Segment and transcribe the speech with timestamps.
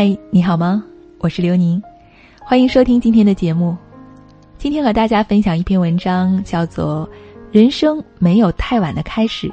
[0.00, 0.84] 嗨，你好吗？
[1.18, 1.82] 我是刘宁，
[2.40, 3.76] 欢迎收听今天的节目。
[4.56, 7.04] 今天和大家分享一篇文章，叫做
[7.50, 9.52] 《人生没有太晚的开始，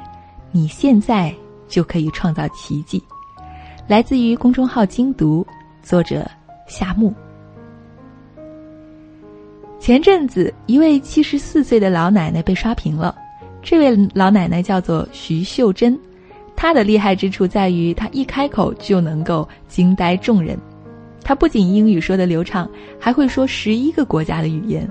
[0.52, 1.34] 你现在
[1.66, 3.02] 就可以创造奇迹》，
[3.88, 5.44] 来自于公众号“精读”，
[5.82, 6.24] 作者
[6.68, 7.12] 夏木。
[9.80, 13.12] 前阵子，一位七十四岁的老奶奶被刷屏了。
[13.62, 15.98] 这位老奶奶叫做徐秀珍，
[16.56, 20.58] 他的厉害之处在于，他一开口就能够惊呆众人。
[21.22, 24.88] 他不仅英语说得流畅，还会说十一个国家的语言。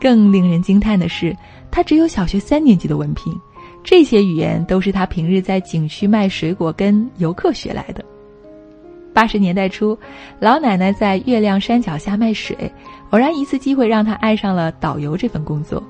[0.00, 1.34] 更令人惊叹的是，
[1.70, 3.32] 他只有小学三年级的文凭，
[3.82, 8.04] 这些语言都是他平日在景区卖水果跟游客学来的。
[9.12, 9.96] 八十年代初，
[10.40, 12.56] 老奶奶在月亮山脚下卖水。
[13.10, 15.80] 偶然一次机会，让他爱上了导游这份工作。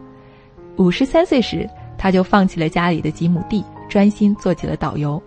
[0.76, 5.22] 五十三岁时，他就放弃了家里的几亩地，专心做起了导游。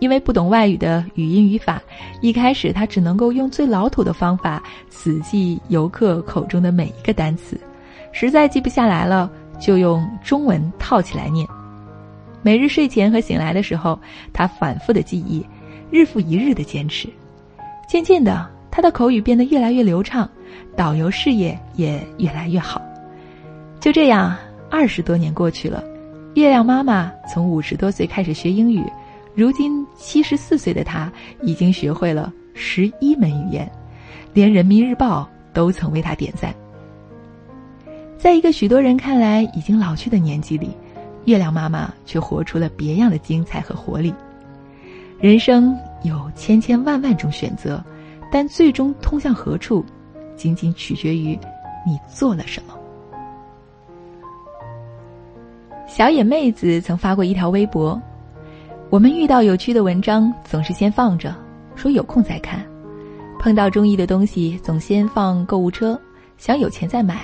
[0.00, 1.80] 因为不懂外语的语音语法，
[2.20, 7.58] 一开始他只能够用最老土的方法死记游客口中的每一个单词，
[8.12, 11.46] 实在记不下来了，就用中文套起来念。
[12.42, 13.98] 每日睡前和醒来的时候，
[14.32, 15.46] 他反复的记忆，
[15.90, 17.08] 日复一日的坚持，
[17.88, 18.50] 渐渐的。
[18.70, 20.28] 他的口语变得越来越流畅，
[20.76, 22.82] 导游事业也越来越好。
[23.78, 24.36] 就这样，
[24.68, 25.80] 二十多年过去了，
[26.34, 28.84] 月亮妈妈从五十多岁开始学英语，
[29.34, 33.70] 如今七十四岁的她已经学会了十一门语言，
[34.32, 36.54] 连人民日报都曾为她点赞。
[38.18, 40.70] 在一个许多人看来已经老去的年纪里，
[41.24, 44.12] 月亮妈妈却活出了别样的精彩和活力。
[45.20, 47.82] 人生有千千万万种选择。
[48.32, 49.84] 但最终通向何处，
[50.34, 51.38] 仅仅取决于
[51.86, 52.74] 你做了什么。
[55.96, 58.02] 小野妹子曾发过一条微博
[58.90, 61.32] ：“我们遇到有趣的文章，总是先放着，
[61.76, 62.58] 说有空再看；
[63.38, 65.96] 碰到中意的东西，总先放购物车，
[66.36, 67.14] 想有钱再买；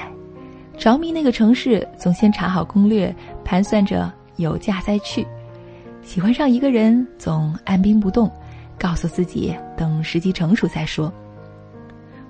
[0.79, 3.13] 着迷那个城市，总先查好攻略，
[3.45, 5.25] 盘算着有价再去；
[6.01, 8.31] 喜欢上一个人，总按兵不动。”
[8.79, 11.13] 告诉自己，等时机成熟再说。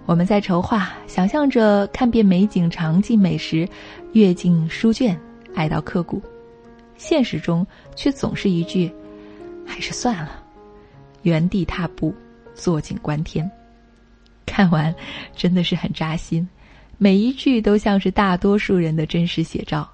[0.06, 3.68] 我们在筹划，想象着看遍美景、尝尽美食，
[4.14, 5.14] 阅尽书卷，
[5.54, 6.20] 爱到刻骨。
[7.00, 7.66] 现实中
[7.96, 8.92] 却总是一句
[9.66, 10.44] ：“还是算了。”
[11.22, 12.14] 原地踏步，
[12.54, 13.50] 坐井观天。
[14.44, 14.94] 看完，
[15.34, 16.46] 真的是很扎心。
[16.98, 19.88] 每一句都像是大多数人的真实写照。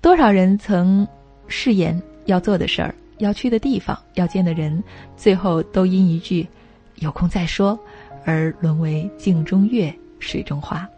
[0.00, 1.06] 多少人曾
[1.46, 2.92] 誓言要做的事儿。
[3.18, 4.82] 要去的地方，要见的人，
[5.16, 6.44] 最后都因一句
[6.96, 7.78] “有空再说”
[8.26, 10.88] 而沦为镜中月、水中花。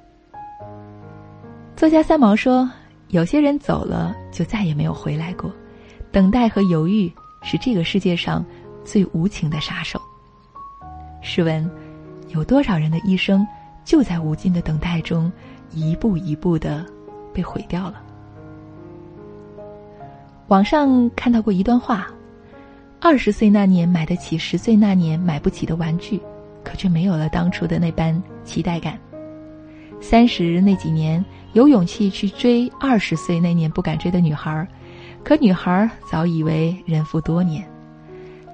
[1.76, 2.70] 作家三毛说
[3.12, 5.52] ：“有些人走了，就再也没有回来过。
[6.10, 7.12] 等待和犹豫
[7.42, 8.44] 是这个世界上
[8.86, 10.00] 最无情的杀手。”
[11.20, 11.70] 试问，
[12.28, 13.46] 有多少人的一生
[13.84, 15.30] 就在无尽的等待中，
[15.72, 16.86] 一步一步的
[17.34, 18.02] 被毁掉了？
[20.48, 22.06] 网上看到过一段话：
[22.98, 26.18] 二十岁那年买得起十岁那年买不起的玩具，
[26.64, 28.94] 可却没有了当初的那般期待感；
[30.02, 34.66] 三十那几年有勇气去追二十岁那年不敢追的女孩，
[35.24, 37.62] 可女孩早已为人妇多年；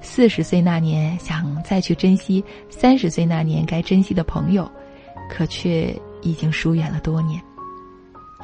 [0.03, 4.71] 四十岁那年想再去珍惜三十岁那年该珍惜的朋友，
[5.31, 7.41] 可却已经疏远了多年。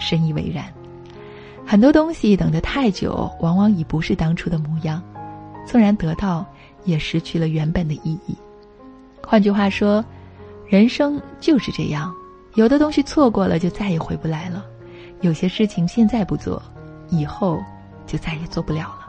[0.00, 0.64] 深以为然。
[1.66, 4.98] 很多东西等得太久，往往已不是当初的模样；
[5.66, 6.44] 纵然得到，
[6.84, 8.34] 也失去了原本的意义。
[9.22, 10.04] 换句话说，
[10.66, 12.12] 人生就是这样：
[12.54, 14.62] 有的东西错过了，就再也回不来了；
[15.20, 16.62] 有些事情现在不做，
[17.08, 17.60] 以后
[18.06, 19.06] 就再也做不了了。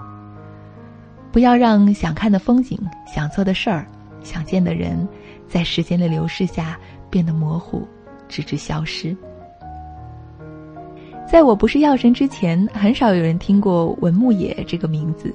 [1.32, 3.86] 不要让想看的风景、想做的事儿、
[4.24, 5.08] 想见的人，
[5.48, 6.80] 在时间的流逝下
[7.10, 7.88] 变得模糊，
[8.28, 9.16] 直至消失。
[11.28, 15.34] 在我不是药神之前，很少有人听过文牧野这个名字，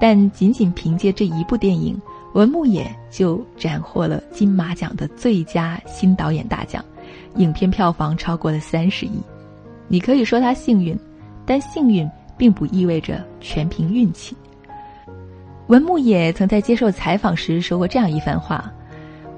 [0.00, 2.00] 但仅仅凭借这一部电影，
[2.34, 6.84] 文牧野就斩获了金马奖的最佳新导演大奖，
[7.36, 9.20] 影片票房超过了三十亿。
[9.88, 10.98] 你可以说他幸运，
[11.44, 14.36] 但幸运并不意味着全凭运气。
[15.66, 18.72] 文牧野曾在接受采访时说过这样一番话：“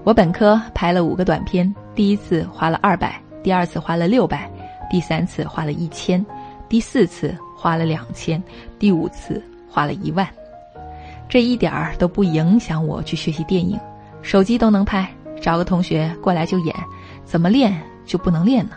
[0.04, 4.50] 我本科拍了五个短片，第一次花了二百，第二次花了六百。”
[4.90, 6.22] 第三次花了一千，
[6.68, 8.42] 第四次花了两千，
[8.78, 10.28] 第五次花了一万，
[11.30, 13.80] 这一点儿都不影响我去学习电影，
[14.20, 15.10] 手机都能拍，
[15.40, 16.76] 找个同学过来就演，
[17.24, 18.76] 怎么练就不能练呢？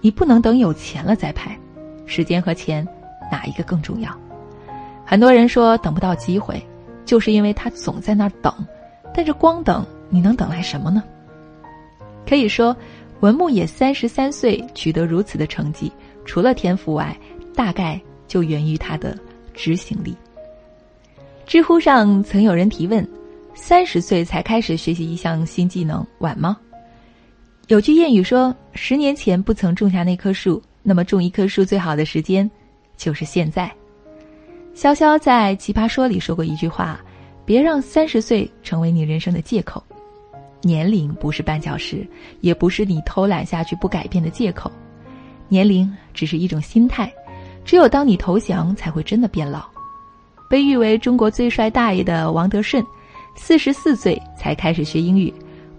[0.00, 1.58] 你不能等有钱了再拍，
[2.06, 2.86] 时间和钱
[3.32, 4.10] 哪一个更重要？
[5.04, 6.62] 很多人说等不到机会，
[7.04, 8.52] 就是因为他总在那儿等，
[9.14, 11.02] 但是光等你能等来什么呢？
[12.26, 12.76] 可以说，
[13.20, 15.92] 文牧野三十三岁取得如此的成绩，
[16.24, 17.16] 除了天赋外，
[17.54, 19.16] 大概就源于他的
[19.52, 20.16] 执行力。
[21.46, 23.06] 知乎上曾有人提问
[23.54, 26.56] ：“三十岁才开始学习一项新技能，晚吗？”
[27.68, 32.48] 有句谚语说：“十年前不曾种下那棵树，那么种一棵树最好的时间，
[32.94, 33.72] 就是现在。”
[34.76, 37.00] 潇潇在《奇葩说》里说过一句话
[37.46, 39.82] ：“别让三十岁成为你人生的借口。”
[40.60, 42.06] 年龄不是绊脚石，
[42.42, 44.70] 也不是你偷懒下去不改变的借口。
[45.48, 47.10] 年龄只是一种心态，
[47.64, 49.64] 只有当你投降，才会真的变老。
[50.50, 52.84] 被誉为中国最帅大爷的王德顺，
[53.36, 55.32] 四十四岁才开始学英语，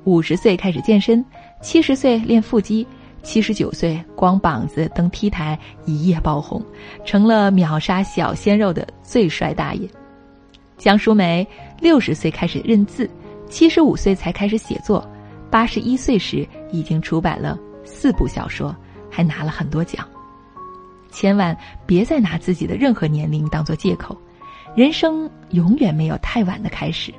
[0.04, 1.24] 五十岁开始健身，
[1.66, 2.86] 七十岁练腹肌，
[3.24, 6.64] 七十九岁光膀子登 T 台一夜爆红，
[7.04, 9.90] 成了秒杀小鲜肉的最帅大爷。
[10.78, 11.46] 江淑梅
[11.82, 13.10] 六十岁开始认字。
[13.50, 15.10] 七十五岁才开始写作，
[15.50, 18.76] 八十一岁时已经出版了四部小说，
[19.10, 20.08] 还拿了很多奖。
[21.10, 21.58] 千万
[21.88, 24.16] 别再拿自己的任何年龄当做借口，
[24.76, 27.12] 人生永远没有太晚的开始。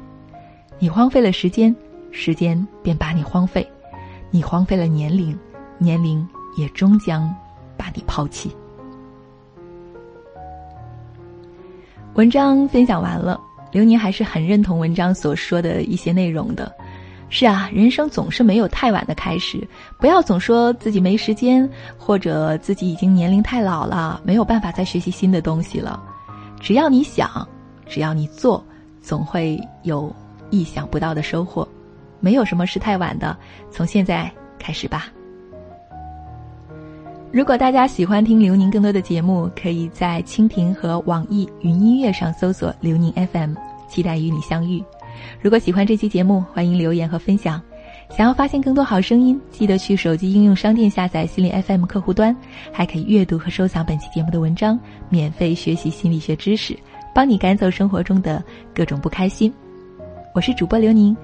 [0.79, 1.75] 你荒废了时间，
[2.13, 3.61] 时间便把你荒废；
[4.31, 5.39] 你荒废了年龄，
[5.79, 6.27] 年龄
[6.57, 7.35] 也终将
[7.77, 8.51] 把你抛弃。
[12.15, 13.41] 文章分享完了。
[13.73, 16.73] 刘宁还是很认同文章所说的一些内容的，
[17.29, 19.69] 是啊，人生总是没有太晚的开始，
[19.99, 21.69] 不要总说自己没时间，
[21.99, 26.03] 或者自己已经年龄太老了，没有办法再学习新的东西了。
[26.59, 27.47] 只要你想，
[27.87, 28.65] 只要你做，
[29.03, 30.11] 总会有
[30.49, 31.69] 意想不到的收获。
[32.27, 33.39] 没有什么是太晚的，
[33.71, 34.29] 从现在
[34.59, 35.07] 开始吧。
[37.31, 43.55] 如果大家喜欢听刘宁更多的节目，可以在蜻蜓和网易云音乐上搜索“刘宁 FM”，
[43.89, 44.83] 期待与你相遇。
[45.41, 47.63] 如果喜欢这期节目，欢迎留言和分享。
[48.11, 52.37] 想要发现更多好声音，记得去手机应用商店下载心理 FM 客户端，
[52.73, 54.77] 还可以阅读和收藏本期节目的文章，
[55.09, 56.77] 免费学习心理学知识，
[57.15, 58.43] 帮你赶走生活中的
[58.75, 59.53] 各种不开心。
[60.35, 61.17] 我是主播刘宁，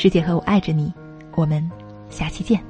[0.00, 0.94] 师姐和我爱着你，
[1.34, 1.68] 我们
[2.08, 2.62] 下期见。